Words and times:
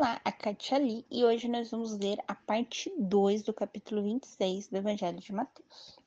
Olá, 0.00 0.20
a 0.24 0.30
Katia 0.30 0.76
Ali 0.76 1.04
e 1.10 1.24
hoje 1.24 1.48
nós 1.48 1.72
vamos 1.72 1.98
ler 1.98 2.18
a 2.28 2.32
parte 2.32 2.88
2 2.96 3.42
do 3.42 3.52
capítulo 3.52 4.00
26 4.00 4.68
do 4.68 4.76
Evangelho 4.76 5.18
de 5.18 5.32
Mateus. 5.32 5.98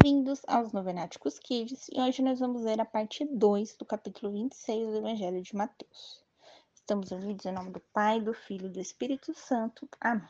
Bem-vindos 0.00 0.40
aos 0.46 0.72
Novenáticos 0.72 1.40
Kids 1.40 1.88
e 1.92 2.00
hoje 2.00 2.22
nós 2.22 2.38
vamos 2.38 2.62
ler 2.62 2.80
a 2.80 2.84
parte 2.84 3.24
2 3.24 3.76
do 3.76 3.84
capítulo 3.84 4.30
26 4.30 4.86
do 4.86 4.98
Evangelho 4.98 5.42
de 5.42 5.56
Mateus. 5.56 6.22
Estamos 6.76 7.10
unidos 7.10 7.44
em 7.44 7.52
nome 7.52 7.70
do 7.70 7.80
Pai, 7.80 8.20
do 8.20 8.32
Filho 8.32 8.66
e 8.66 8.70
do 8.70 8.80
Espírito 8.80 9.34
Santo. 9.34 9.88
Amém. 10.00 10.28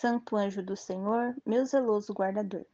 Santo 0.00 0.36
anjo 0.36 0.60
do 0.60 0.76
Senhor, 0.76 1.36
meu 1.46 1.64
zeloso 1.64 2.12
guardador, 2.12 2.66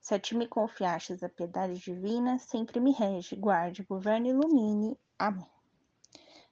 se 0.00 0.14
a 0.14 0.18
ti 0.18 0.34
me 0.36 0.46
confiastes 0.46 1.22
a 1.22 1.28
piedade 1.28 1.78
divina, 1.80 2.38
sempre 2.38 2.78
me 2.78 2.92
rege, 2.92 3.34
guarde, 3.36 3.82
governe 3.82 4.28
e 4.28 4.32
ilumine. 4.32 4.98
Amém. 5.18 5.46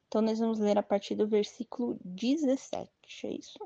Então, 0.08 0.22
nós 0.22 0.38
vamos 0.38 0.58
ler 0.58 0.78
a 0.78 0.82
partir 0.82 1.16
do 1.16 1.28
versículo 1.28 1.98
17, 2.02 2.90
é 3.24 3.30
isso? 3.30 3.58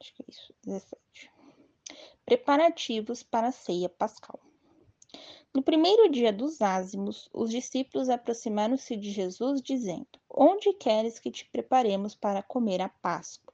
Acho 0.00 0.14
que 0.14 0.22
é 0.22 0.26
isso, 0.28 0.54
17. 0.64 1.30
Preparativos 2.24 3.24
para 3.24 3.48
a 3.48 3.52
ceia 3.52 3.88
pascal. 3.88 4.40
No 5.52 5.62
primeiro 5.62 6.08
dia 6.08 6.32
dos 6.32 6.62
ázimos, 6.62 7.28
os 7.32 7.50
discípulos 7.50 8.08
aproximaram-se 8.08 8.96
de 8.96 9.10
Jesus, 9.10 9.60
dizendo: 9.60 10.08
Onde 10.30 10.72
queres 10.74 11.18
que 11.18 11.30
te 11.30 11.44
preparemos 11.50 12.14
para 12.14 12.42
comer 12.42 12.80
a 12.80 12.88
Páscoa? 12.88 13.51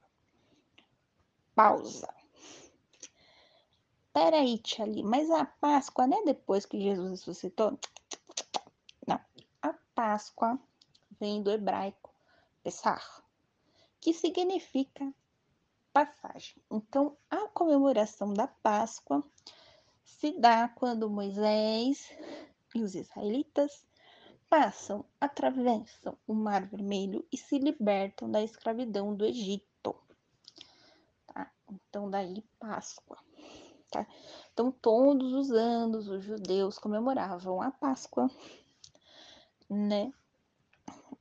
Pausa. 1.59 2.07
Peraí, 4.13 4.59
tia 4.59 4.85
ali, 4.85 5.03
mas 5.03 5.29
a 5.29 5.43
Páscoa 5.43 6.07
não 6.07 6.21
é 6.21 6.23
depois 6.23 6.65
que 6.65 6.79
Jesus 6.79 7.09
ressuscitou? 7.11 7.77
Não. 9.05 9.19
A 9.61 9.73
Páscoa 9.93 10.57
vem 11.19 11.43
do 11.43 11.51
hebraico 11.51 12.15
Pessah, 12.63 13.03
que 13.99 14.13
significa 14.13 15.13
passagem. 15.91 16.63
Então, 16.71 17.17
a 17.29 17.49
comemoração 17.49 18.33
da 18.33 18.47
Páscoa 18.47 19.21
se 20.05 20.39
dá 20.39 20.69
quando 20.69 21.09
Moisés 21.09 22.09
e 22.73 22.81
os 22.81 22.95
israelitas 22.95 23.85
passam, 24.49 25.03
atravessam 25.19 26.17
o 26.25 26.33
Mar 26.33 26.65
Vermelho 26.65 27.27
e 27.29 27.35
se 27.35 27.59
libertam 27.59 28.31
da 28.31 28.41
escravidão 28.41 29.13
do 29.13 29.25
Egito. 29.25 29.68
Tá? 31.39 31.51
Então, 31.71 32.09
daí 32.09 32.43
Páscoa. 32.59 33.17
Tá? 33.91 34.05
Então, 34.51 34.71
todos 34.71 35.33
os 35.33 35.51
anos 35.51 36.09
os 36.09 36.23
judeus 36.23 36.77
comemoravam 36.77 37.61
a 37.61 37.71
Páscoa, 37.71 38.29
né? 39.69 40.11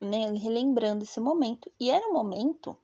né? 0.01 0.31
Relembrando 0.33 1.05
esse 1.05 1.21
momento. 1.21 1.71
E 1.79 1.91
era 1.91 2.07
um 2.09 2.13
momento 2.13 2.77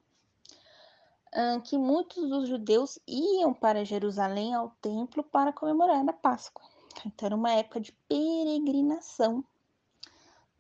que 1.65 1.77
muitos 1.77 2.29
dos 2.29 2.49
judeus 2.49 2.97
iam 3.09 3.53
para 3.53 3.85
Jerusalém 3.85 4.55
ao 4.55 4.71
templo 4.81 5.25
para 5.25 5.53
comemorar 5.53 6.09
a 6.09 6.13
Páscoa. 6.13 6.65
Então 7.05 7.27
era 7.27 7.35
uma 7.35 7.51
época 7.51 7.81
de 7.81 7.91
peregrinação 8.09 9.45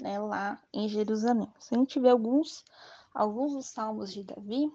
né, 0.01 0.19
lá 0.19 0.61
em 0.73 0.89
Jerusalém. 0.89 1.49
Se 1.61 1.77
a 1.77 1.79
gente 1.79 2.01
vê 2.01 2.11
alguns, 2.11 2.65
alguns 3.15 3.53
dos 3.53 3.67
salmos 3.67 4.13
de 4.13 4.25
Davi, 4.25 4.73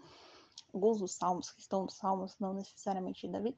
alguns 0.74 1.00
dos 1.00 1.14
salmos 1.14 1.52
que 1.52 1.62
estão 1.62 1.84
nos 1.84 1.96
salmos, 1.96 2.36
não 2.40 2.54
necessariamente 2.54 3.28
Davi, 3.28 3.56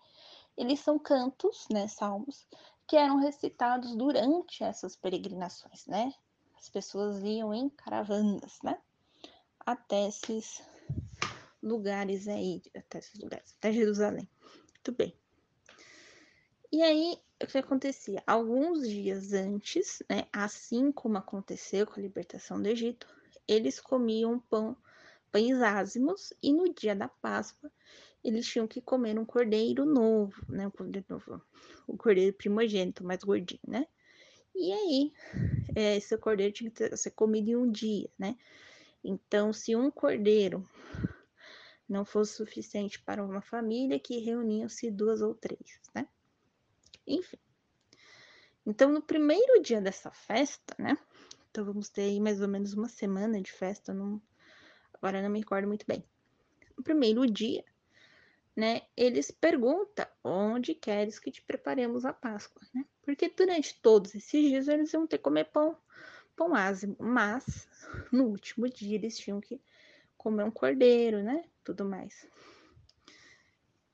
eles 0.58 0.80
são 0.80 1.00
cantos, 1.00 1.66
né, 1.70 1.88
salmos, 1.88 2.48
que 2.88 2.96
eram 2.96 3.18
recitados 3.18 3.96
durante 3.96 4.64
essas 4.64 4.96
peregrinações, 4.96 5.86
né? 5.88 6.14
As 6.58 6.70
pessoas 6.70 7.24
iam 7.24 7.54
em 7.54 7.70
caravanas, 7.70 8.60
né? 8.64 8.78
Até 9.66 10.08
esses 10.08 10.62
lugares 11.64 12.28
aí, 12.28 12.62
até 12.76 13.00
esses 13.00 13.20
lugares, 13.20 13.56
até 13.58 13.72
Jerusalém. 13.72 14.30
Muito 14.74 14.92
bem. 14.92 15.16
E 16.72 16.82
aí, 16.82 17.18
o 17.42 17.48
que 17.48 17.58
acontecia? 17.58 18.24
Alguns 18.26 18.88
dias 18.88 19.34
antes, 19.34 20.02
né, 20.10 20.28
assim 20.32 20.92
como 20.92 21.18
aconteceu 21.18 21.86
com 21.86 22.00
a 22.00 22.04
libertação 22.04 22.62
do 22.62 22.68
Egito, 22.68 23.08
eles 23.48 23.80
comiam 23.80 24.40
pão, 24.40 24.78
pães 25.32 25.62
ázimos 25.62 26.34
e 26.42 26.54
no 26.54 26.74
dia 26.74 26.96
da 26.96 27.08
Páscoa 27.08 27.72
eles 28.24 28.46
tinham 28.46 28.68
que 28.68 28.82
comer 28.82 29.18
um 29.18 29.26
cordeiro 29.26 29.86
novo, 29.86 30.46
né, 30.48 30.68
um 30.68 30.72
cordeiro 30.72 31.06
novo, 31.10 31.42
o 31.88 31.98
cordeiro 31.98 32.36
primogênito, 32.36 33.04
mais 33.04 33.24
gordinho, 33.24 33.62
né? 33.68 33.88
E 34.54 34.72
aí, 34.72 35.14
é, 35.76 35.98
esse 35.98 36.16
cordeiro 36.18 36.54
tinha 36.54 36.70
que 36.70 36.96
ser 36.98 37.12
comido 37.12 37.50
em 37.50 37.56
um 37.56 37.72
dia, 37.72 38.10
né? 38.20 38.38
Então, 39.04 39.52
se 39.52 39.76
um 39.76 39.90
cordeiro 39.90 40.68
não 41.90 42.06
fosse 42.06 42.36
suficiente 42.36 43.02
para 43.02 43.24
uma 43.24 43.42
família 43.42 44.00
que 44.00 44.20
reuniam-se 44.20 44.92
duas 44.92 45.22
ou 45.22 45.34
três, 45.34 45.80
né? 45.96 46.08
Enfim. 47.08 47.40
Então, 48.66 48.92
no 48.92 49.02
primeiro 49.02 49.62
dia 49.62 49.82
dessa 49.82 50.12
festa, 50.12 50.76
né? 50.78 50.98
Então, 51.50 51.66
vamos 51.66 51.90
ter 51.90 52.04
aí 52.04 52.20
mais 52.20 52.42
ou 52.42 52.48
menos 52.48 52.74
uma 52.74 52.88
semana 52.88 53.42
de 53.42 53.52
festa, 53.52 53.94
não, 53.94 54.22
agora 55.02 55.22
não 55.22 55.30
me 55.30 55.40
recordo 55.40 55.68
muito 55.68 55.86
bem. 55.88 56.04
No 56.78 56.84
primeiro 56.84 57.26
dia, 57.26 57.64
né? 58.56 58.82
Eles 58.96 59.32
perguntam 59.32 60.06
onde 60.24 60.76
queres 60.76 61.20
que 61.20 61.32
te 61.32 61.42
preparemos 61.42 62.06
a 62.06 62.14
Páscoa, 62.14 62.62
né? 62.74 62.86
Porque 63.02 63.30
durante 63.30 63.80
todos 63.82 64.14
esses 64.14 64.42
dias 64.42 64.68
eles 64.68 64.94
iam 64.94 65.08
ter 65.08 65.18
que 65.18 65.24
comer 65.24 65.46
pão, 65.46 65.78
pão 66.36 66.54
ázimo, 66.54 66.96
mas 67.00 67.68
no 68.12 68.26
último 68.26 68.70
dia 68.70 68.96
eles 68.96 69.18
tinham 69.18 69.42
que 69.42 69.60
comer 70.18 70.44
um 70.44 70.52
cordeiro, 70.52 71.24
né? 71.24 71.44
Tudo 71.64 71.86
mais. 71.86 72.28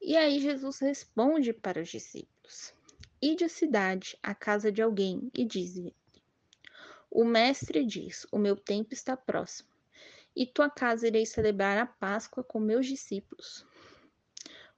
E 0.02 0.16
aí 0.16 0.40
Jesus 0.40 0.80
responde 0.80 1.54
para 1.54 1.82
os 1.82 1.90
discípulos: 1.90 2.74
Ide 3.22 3.46
à 3.46 3.50
cidade, 3.50 4.18
à 4.22 4.36
casa 4.36 4.72
de 4.72 4.82
alguém, 4.82 5.32
e 5.34 5.46
diz-lhe: 5.46 5.96
O 7.10 7.24
mestre 7.24 7.86
diz: 7.86 8.26
O 8.32 8.38
meu 8.38 8.56
tempo 8.56 8.94
está 8.94 9.16
próximo, 9.16 9.70
e 10.38 10.46
tua 10.46 10.70
casa 10.70 11.08
irei 11.08 11.26
celebrar 11.26 11.80
a 11.80 11.88
Páscoa 11.88 12.44
com 12.44 12.60
meus 12.60 12.86
discípulos. 12.86 13.66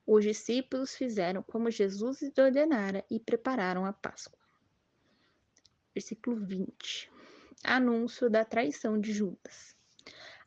Os 0.08 0.24
discípulos 0.24 0.96
fizeram 0.96 1.44
como 1.44 1.70
Jesus 1.70 2.22
lhes 2.22 2.38
ordenara 2.38 3.04
e 3.12 3.20
prepararam 3.20 3.86
a 3.86 3.92
Páscoa. 3.92 4.40
Versículo 5.94 6.38
20. 6.38 7.12
Anúncio 7.62 8.30
da 8.30 8.46
traição 8.46 8.98
de 8.98 9.12
Judas. 9.12 9.76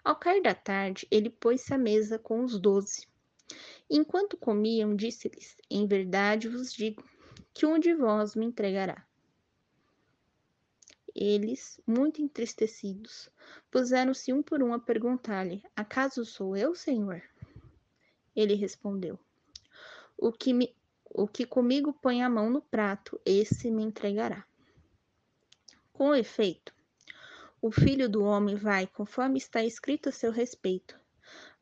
Ao 0.02 0.16
cair 0.16 0.42
da 0.42 0.54
tarde, 0.54 1.06
ele 1.10 1.28
pôs-se 1.28 1.74
à 1.74 1.78
mesa 1.78 2.18
com 2.18 2.42
os 2.42 2.58
doze. 2.58 3.06
Enquanto 3.90 4.38
comiam, 4.38 4.96
disse-lhes: 4.96 5.58
Em 5.70 5.86
verdade 5.86 6.48
vos 6.48 6.72
digo 6.72 7.04
que 7.52 7.66
um 7.66 7.78
de 7.78 7.94
vós 7.94 8.34
me 8.34 8.46
entregará. 8.46 9.06
Eles, 11.14 11.78
muito 11.86 12.22
entristecidos, 12.22 13.28
puseram-se 13.70 14.32
um 14.32 14.42
por 14.42 14.62
um 14.62 14.72
a 14.72 14.78
perguntar-lhe: 14.78 15.62
Acaso 15.76 16.24
sou 16.24 16.56
eu, 16.56 16.74
Senhor? 16.74 17.22
Ele 18.34 18.54
respondeu: 18.54 19.18
O 20.16 20.32
que, 20.32 20.54
me, 20.54 20.74
o 21.04 21.28
que 21.28 21.44
comigo 21.44 21.92
põe 21.92 22.22
a 22.22 22.30
mão 22.30 22.48
no 22.48 22.62
prato, 22.62 23.20
esse 23.26 23.70
me 23.70 23.82
entregará. 23.82 24.46
Com 25.92 26.14
efeito, 26.14 26.74
o 27.60 27.70
filho 27.70 28.08
do 28.08 28.24
homem 28.24 28.56
vai, 28.56 28.86
conforme 28.86 29.38
está 29.38 29.62
escrito 29.62 30.08
a 30.08 30.12
seu 30.12 30.32
respeito, 30.32 30.98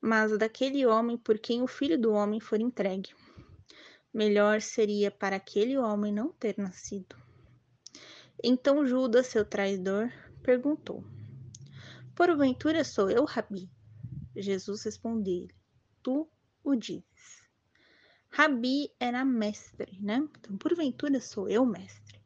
mas 0.01 0.39
daquele 0.39 0.87
homem 0.87 1.19
por 1.19 1.39
quem 1.39 1.61
o 1.61 1.67
filho 1.67 2.01
do 2.01 2.13
homem 2.13 2.39
for 2.39 2.61
entregue. 2.61 3.11
Melhor 4.15 4.61
seria 4.61 5.11
para 5.11 5.37
aquele 5.37 5.77
homem 5.77 6.13
não 6.13 6.33
ter 6.33 6.57
nascido. 6.57 7.17
Então 8.43 8.87
Judas, 8.87 9.27
seu 9.27 9.45
traidor, 9.45 10.11
perguntou: 10.43 11.05
Porventura 12.15 12.85
sou 12.85 13.11
eu, 13.11 13.25
Rabi? 13.25 13.71
Jesus 14.37 14.85
respondeu-lhe: 14.85 15.55
Tu 16.03 16.29
o 16.65 16.75
dizes. 16.75 17.41
Rabi 18.31 18.93
era 19.01 19.25
mestre, 19.25 19.99
né? 20.01 20.17
Então, 20.39 20.57
porventura 20.57 21.21
sou 21.21 21.49
eu, 21.49 21.67
mestre. 21.67 22.21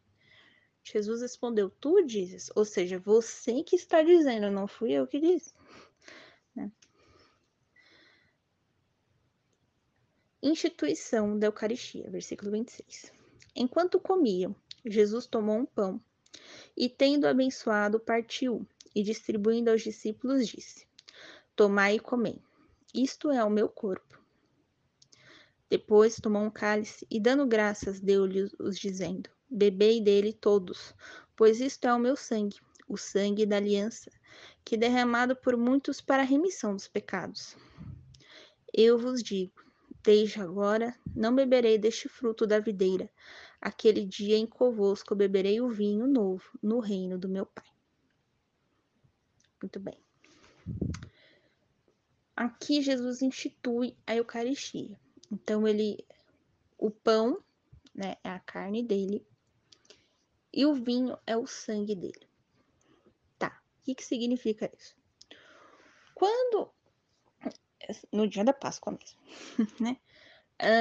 Jesus 0.83 1.23
respondeu: 1.23 1.71
Tu 1.71 2.05
dizes, 2.05 2.51
ou 2.55 2.65
seja, 2.65 2.99
você 2.99 3.63
que 3.63 3.75
está 3.75 4.03
dizendo, 4.03 4.51
não 4.51 4.69
fui 4.69 4.93
eu 4.93 5.07
que 5.07 5.19
disse. 5.19 5.55
Né? 6.55 6.71
Instituição 10.43 11.39
da 11.39 11.47
Eucaristia, 11.47 12.11
versículo 12.11 12.51
26. 12.51 13.11
Enquanto 13.57 13.99
comiam, 13.99 14.55
Jesus 14.85 15.27
tomou 15.27 15.57
um 15.57 15.67
pão 15.67 16.01
e, 16.77 16.89
tendo 16.89 17.27
abençoado, 17.27 17.99
partiu 17.99 18.67
e, 18.95 19.03
distribuindo 19.03 19.71
aos 19.71 19.83
discípulos, 19.83 20.47
disse: 20.47 20.87
Tomai 21.57 21.97
e 21.97 22.01
comei. 22.01 22.41
Isto 22.93 23.31
é 23.31 23.43
o 23.43 23.51
meu 23.51 23.69
corpo. 23.69 24.23
Depois 25.71 26.17
tomou 26.17 26.43
um 26.43 26.51
cálice 26.51 27.07
e, 27.11 27.19
dando 27.19 27.47
graças, 27.47 28.01
deu-lhe-os, 28.01 28.79
dizendo: 28.79 29.31
Bebei 29.51 30.01
dele 30.01 30.33
todos, 30.33 30.95
pois 31.35 31.61
isto 31.61 31.87
é 31.87 31.95
o 31.95 31.99
meu 31.99 32.17
sangue, 32.17 32.61
o 32.87 32.97
sangue 32.97 33.47
da 33.47 33.57
aliança, 33.57 34.11
que 34.65 34.75
é 34.75 34.79
derramado 34.79 35.35
por 35.35 35.57
muitos 35.57 36.01
para 36.01 36.23
a 36.23 36.27
remissão 36.27 36.75
dos 36.75 36.87
pecados. 36.87 37.57
Eu 38.73 38.99
vos 38.99 39.23
digo: 39.23 39.64
desde 40.05 40.39
agora 40.39 40.95
não 41.17 41.35
beberei 41.35 41.79
deste 41.79 42.09
fruto 42.09 42.47
da 42.47 42.61
videira, 42.61 43.11
aquele 43.59 44.05
dia 44.05 44.37
em 44.37 44.47
convosco 44.47 45.15
beberei 45.15 45.61
o 45.63 45.71
vinho 45.71 46.07
novo 46.07 46.45
no 46.63 46.79
reino 46.79 47.19
do 47.19 47.29
meu 47.29 47.47
Pai. 47.47 47.65
Muito 49.63 49.81
bem. 49.81 49.99
Aqui 52.37 52.83
Jesus 52.83 53.23
institui 53.23 53.97
a 54.07 54.15
Eucaristia. 54.15 55.01
Então 55.33 55.67
ele 55.67 56.05
o 56.77 56.91
pão, 56.91 57.43
né, 57.95 58.17
é 58.23 58.29
a 58.29 58.41
carne 58.41 58.83
dele 58.83 59.27
e 60.53 60.67
o 60.67 60.75
vinho 60.75 61.17
é 61.27 61.35
o 61.35 61.47
sangue 61.47 61.95
dele. 61.95 62.29
Tá. 63.39 63.63
O 63.81 63.85
que 63.85 63.95
que 63.95 64.05
significa 64.05 64.71
isso? 64.77 64.95
Quando 66.15 66.74
no 68.13 68.29
dia 68.29 68.45
da 68.45 68.53
Páscoa 68.53 68.93
mesmo, 68.99 69.19
né? 69.81 69.97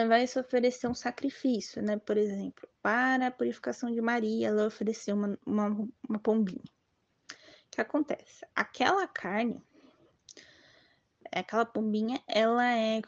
vai 0.08 0.28
se 0.28 0.40
oferecer 0.40 0.88
um 0.88 0.94
sacrifício, 0.94 1.82
né? 1.82 1.98
Por 1.98 2.18
exemplo, 2.18 2.68
para 2.82 3.28
a 3.28 3.32
purificação 3.32 3.92
de 3.92 4.02
Maria, 4.02 4.50
ela 4.50 4.68
ofereceu 4.68 5.16
uma, 5.16 5.38
uma, 5.46 5.90
uma 6.08 6.20
pombinha. 6.20 6.64
O 6.64 7.72
que 7.72 7.82
acontece? 7.82 8.46
Aquela 8.56 9.08
carne, 9.08 9.62
aquela 11.32 11.66
pombinha, 11.66 12.22
ela 12.28 12.72
é 12.72 13.02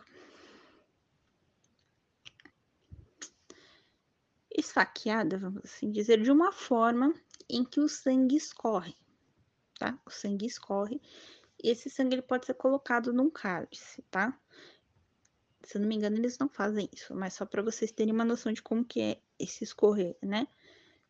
esfaqueada, 4.57 5.37
vamos 5.37 5.63
assim 5.65 5.91
dizer, 5.91 6.21
de 6.21 6.31
uma 6.31 6.51
forma 6.51 7.13
em 7.49 7.63
que 7.63 7.79
o 7.79 7.89
sangue 7.89 8.37
escorre, 8.37 8.95
tá? 9.77 9.99
O 10.05 10.09
sangue 10.09 10.45
escorre 10.45 11.01
esse 11.69 11.89
sangue 11.89 12.15
ele 12.15 12.21
pode 12.21 12.45
ser 12.45 12.53
colocado 12.55 13.13
num 13.13 13.29
cálice, 13.29 14.01
tá? 14.11 14.37
Se 15.63 15.77
eu 15.77 15.81
não 15.81 15.87
me 15.87 15.95
engano, 15.95 16.17
eles 16.17 16.37
não 16.37 16.47
fazem 16.47 16.89
isso, 16.93 17.15
mas 17.15 17.33
só 17.33 17.45
para 17.45 17.61
vocês 17.61 17.91
terem 17.91 18.13
uma 18.13 18.25
noção 18.25 18.51
de 18.53 18.61
como 18.61 18.85
que 18.85 19.01
é 19.01 19.21
esse 19.39 19.63
escorrer, 19.63 20.15
né? 20.21 20.47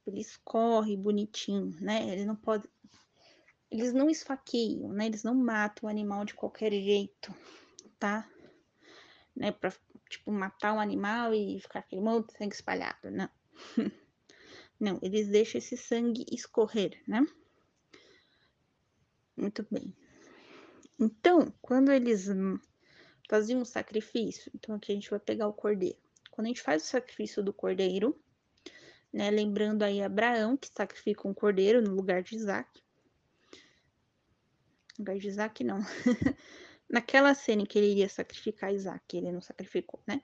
Ele 0.07 0.21
escorre 0.21 0.95
bonitinho, 0.95 1.75
né? 1.81 2.07
Ele 2.09 2.25
não 2.25 2.35
pode 2.35 2.69
eles 3.69 3.93
não 3.93 4.09
esfaqueiam, 4.09 4.89
né? 4.93 5.07
Eles 5.07 5.23
não 5.23 5.35
matam 5.35 5.87
o 5.87 5.91
animal 5.91 6.23
de 6.23 6.33
qualquer 6.33 6.71
jeito, 6.71 7.35
tá? 7.99 8.29
Né, 9.35 9.51
para 9.51 9.73
tipo 10.09 10.31
matar 10.31 10.73
o 10.73 10.79
animal 10.79 11.33
e 11.33 11.59
ficar 11.59 11.79
aquele 11.79 12.01
monte 12.01 12.27
de 12.27 12.37
sangue 12.37 12.55
espalhado, 12.55 13.11
não. 13.11 13.29
não, 14.79 14.99
eles 15.01 15.27
deixam 15.27 15.59
esse 15.59 15.75
sangue 15.75 16.25
escorrer, 16.31 17.01
né? 17.05 17.25
Muito 19.35 19.67
bem. 19.69 19.93
Então, 20.99 21.53
quando 21.61 21.91
eles 21.91 22.27
faziam 23.29 23.61
um 23.61 23.65
sacrifício, 23.65 24.51
então 24.55 24.75
aqui 24.75 24.91
a 24.91 24.95
gente 24.95 25.09
vai 25.09 25.19
pegar 25.19 25.47
o 25.47 25.53
cordeiro. 25.53 25.97
Quando 26.31 26.45
a 26.45 26.47
gente 26.49 26.61
faz 26.61 26.83
o 26.83 26.87
sacrifício 26.87 27.43
do 27.43 27.53
cordeiro, 27.53 28.17
né, 29.11 29.29
lembrando 29.29 29.83
aí 29.83 30.01
Abraão 30.01 30.57
que 30.57 30.67
sacrifica 30.67 31.27
um 31.27 31.33
cordeiro 31.33 31.81
no 31.81 31.93
lugar 31.93 32.21
de 32.21 32.35
Isaac. 32.35 32.83
No 34.97 35.05
lugar 35.05 35.17
de 35.17 35.27
Isaac, 35.27 35.63
não. 35.63 35.79
Naquela 36.89 37.33
cena 37.33 37.63
em 37.63 37.65
que 37.65 37.77
ele 37.77 37.91
iria 37.91 38.09
sacrificar 38.09 38.73
Isaac, 38.73 39.17
ele 39.17 39.31
não 39.31 39.41
sacrificou, 39.41 40.01
né? 40.05 40.21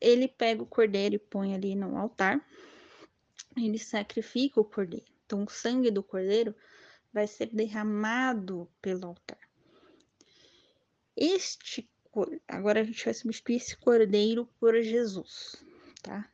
Ele 0.00 0.26
pega 0.26 0.62
o 0.62 0.66
cordeiro 0.66 1.16
e 1.16 1.18
põe 1.18 1.54
ali 1.54 1.74
no 1.74 1.96
altar. 1.96 2.40
Ele 3.56 3.78
sacrifica 3.78 4.60
o 4.60 4.64
cordeiro. 4.64 5.06
Então, 5.26 5.44
o 5.44 5.50
sangue 5.50 5.90
do 5.90 6.02
cordeiro 6.02 6.54
vai 7.12 7.26
ser 7.26 7.46
derramado 7.46 8.70
pelo 8.80 9.08
altar. 9.08 9.49
Este 11.20 11.86
agora 12.48 12.80
a 12.80 12.82
gente 12.82 13.04
vai 13.04 13.14
substituir 13.14 13.56
esse 13.56 13.76
cordeiro 13.76 14.48
por 14.58 14.74
Jesus, 14.80 15.62
tá? 16.02 16.28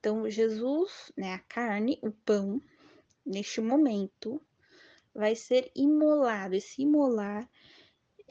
Então, 0.00 0.28
Jesus, 0.28 1.12
né, 1.16 1.34
a 1.34 1.38
carne, 1.38 1.98
o 2.02 2.10
pão, 2.10 2.60
neste 3.24 3.60
momento, 3.60 4.40
vai 5.14 5.36
ser 5.36 5.70
imolado. 5.74 6.54
Esse 6.54 6.82
imolar 6.82 7.48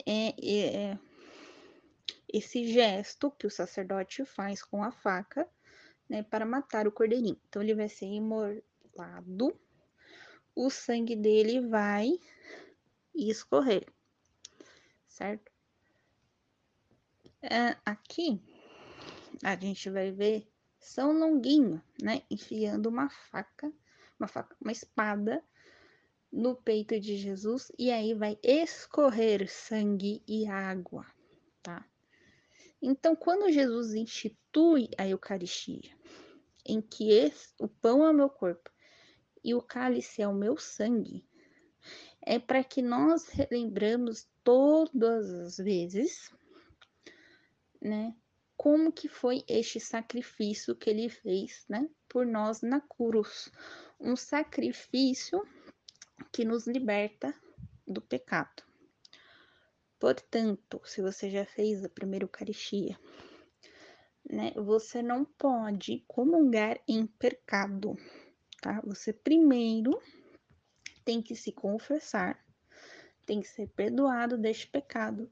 é, 0.04 0.34
é, 0.40 0.76
é 0.76 0.98
esse 2.32 2.66
gesto 2.72 3.30
que 3.30 3.46
o 3.46 3.50
sacerdote 3.50 4.24
faz 4.24 4.60
com 4.60 4.82
a 4.82 4.90
faca, 4.90 5.48
né, 6.08 6.24
para 6.24 6.44
matar 6.44 6.86
o 6.86 6.92
cordeirinho. 6.92 7.40
Então, 7.48 7.62
ele 7.62 7.74
vai 7.74 7.88
ser 7.88 8.06
imolado, 8.06 9.58
o 10.54 10.68
sangue 10.68 11.16
dele 11.16 11.60
vai 11.60 12.10
escorrer 13.14 13.86
certo? 15.14 15.50
É, 17.40 17.76
aqui 17.84 18.42
a 19.42 19.56
gente 19.56 19.88
vai 19.90 20.10
ver 20.10 20.48
São 20.78 21.12
Longuinho, 21.12 21.82
né? 22.02 22.22
Enfiando 22.30 22.88
uma 22.88 23.08
faca, 23.08 23.72
uma 24.18 24.26
faca, 24.26 24.56
uma 24.60 24.72
espada 24.72 25.42
no 26.32 26.56
peito 26.56 26.98
de 26.98 27.16
Jesus 27.16 27.70
e 27.78 27.90
aí 27.92 28.12
vai 28.12 28.38
escorrer 28.42 29.48
sangue 29.48 30.22
e 30.26 30.46
água, 30.48 31.06
tá? 31.62 31.86
Então, 32.82 33.14
quando 33.14 33.52
Jesus 33.52 33.94
institui 33.94 34.90
a 34.98 35.06
Eucaristia, 35.06 35.96
em 36.66 36.82
que 36.82 37.10
esse, 37.12 37.54
o 37.58 37.68
pão 37.68 38.04
é 38.04 38.10
o 38.10 38.14
meu 38.14 38.28
corpo 38.28 38.70
e 39.44 39.54
o 39.54 39.62
cálice 39.62 40.22
é 40.22 40.28
o 40.28 40.34
meu 40.34 40.56
sangue, 40.56 41.24
é 42.20 42.38
para 42.38 42.64
que 42.64 42.82
nós 42.82 43.28
relembramos 43.28 44.26
todas 44.44 45.32
as 45.32 45.56
vezes, 45.56 46.30
né? 47.80 48.14
Como 48.56 48.92
que 48.92 49.08
foi 49.08 49.42
este 49.48 49.80
sacrifício 49.80 50.76
que 50.76 50.88
ele 50.88 51.08
fez, 51.08 51.64
né? 51.68 51.88
Por 52.08 52.24
nós 52.24 52.62
na 52.62 52.80
cruz. 52.80 53.50
Um 53.98 54.14
sacrifício 54.14 55.42
que 56.30 56.44
nos 56.44 56.66
liberta 56.66 57.34
do 57.86 58.00
pecado. 58.00 58.62
Portanto, 59.98 60.80
se 60.84 61.00
você 61.00 61.30
já 61.30 61.44
fez 61.44 61.82
a 61.82 61.88
primeira 61.88 62.24
Eucaristia, 62.24 62.98
né? 64.30 64.52
Você 64.56 65.02
não 65.02 65.24
pode 65.24 66.04
comungar 66.06 66.80
em 66.86 67.06
pecado, 67.06 67.96
tá? 68.60 68.80
Você 68.84 69.12
primeiro 69.12 70.00
tem 71.04 71.20
que 71.20 71.34
se 71.34 71.52
confessar 71.52 72.43
tem 73.24 73.40
que 73.40 73.48
ser 73.48 73.68
perdoado 73.68 74.38
deste 74.38 74.66
pecado. 74.68 75.30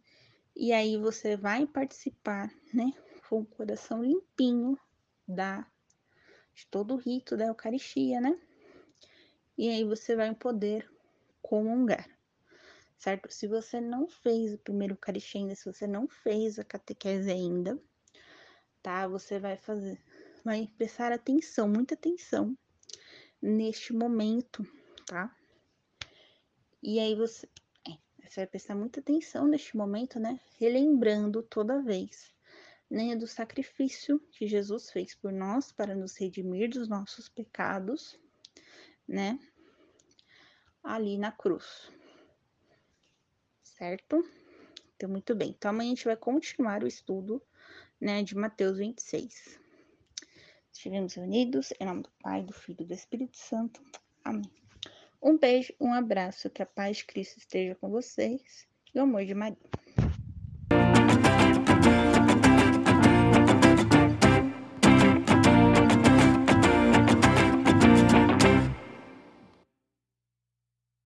E 0.54 0.72
aí 0.72 0.96
você 0.96 1.36
vai 1.36 1.66
participar, 1.66 2.52
né, 2.72 2.92
com 3.28 3.40
o 3.40 3.46
coração 3.46 4.02
limpinho 4.02 4.78
da 5.26 5.66
de 6.54 6.66
todo 6.66 6.94
o 6.94 6.98
rito 6.98 7.36
da 7.36 7.46
Eucaristia, 7.46 8.20
né? 8.20 8.38
E 9.56 9.70
aí 9.70 9.84
você 9.84 10.14
vai 10.14 10.34
poder 10.34 10.86
comungar, 11.40 12.06
certo? 12.98 13.32
Se 13.32 13.46
você 13.46 13.80
não 13.80 14.06
fez 14.06 14.52
o 14.52 14.58
primeiro 14.58 14.94
Eucaristia 14.94 15.40
ainda, 15.40 15.54
se 15.54 15.64
você 15.64 15.86
não 15.86 16.06
fez 16.06 16.58
a 16.58 16.64
catequese 16.64 17.30
ainda, 17.30 17.78
tá? 18.82 19.08
Você 19.08 19.38
vai 19.38 19.56
fazer, 19.56 19.98
vai 20.44 20.68
prestar 20.76 21.12
atenção, 21.12 21.68
muita 21.68 21.94
atenção 21.94 22.56
neste 23.40 23.92
momento, 23.92 24.62
tá? 25.06 25.34
E 26.82 26.98
aí 26.98 27.14
você 27.14 27.48
você 28.32 28.40
vai 28.40 28.46
prestar 28.46 28.74
muita 28.74 29.00
atenção 29.00 29.46
neste 29.46 29.76
momento, 29.76 30.18
né? 30.18 30.40
Relembrando 30.58 31.42
toda 31.42 31.82
vez, 31.82 32.32
né, 32.90 33.14
do 33.14 33.26
sacrifício 33.26 34.18
que 34.30 34.46
Jesus 34.46 34.90
fez 34.90 35.14
por 35.14 35.30
nós 35.30 35.70
para 35.70 35.94
nos 35.94 36.16
redimir 36.16 36.70
dos 36.70 36.88
nossos 36.88 37.28
pecados, 37.28 38.18
né? 39.06 39.38
Ali 40.82 41.18
na 41.18 41.30
cruz. 41.30 41.92
Certo? 43.62 44.26
Então, 44.96 45.10
muito 45.10 45.34
bem. 45.34 45.50
Então, 45.50 45.70
amanhã 45.70 45.92
a 45.92 45.94
gente 45.94 46.06
vai 46.06 46.16
continuar 46.16 46.82
o 46.82 46.86
estudo, 46.86 47.42
né, 48.00 48.22
de 48.22 48.34
Mateus 48.34 48.78
26. 48.78 49.60
Estivemos 50.72 51.12
reunidos 51.12 51.70
em 51.78 51.84
nome 51.84 52.02
do 52.02 52.10
Pai, 52.22 52.42
do 52.42 52.54
Filho 52.54 52.80
e 52.80 52.86
do 52.86 52.94
Espírito 52.94 53.36
Santo. 53.36 53.82
Amém. 54.24 54.50
Um 55.22 55.38
beijo, 55.38 55.72
um 55.80 55.94
abraço, 55.94 56.50
que 56.50 56.62
a 56.62 56.66
paz 56.66 56.96
de 56.96 57.04
Cristo 57.04 57.38
esteja 57.38 57.76
com 57.76 57.88
vocês 57.88 58.66
e 58.92 58.98
o 58.98 59.02
amor 59.02 59.24
de 59.24 59.34
Maria. 59.34 59.56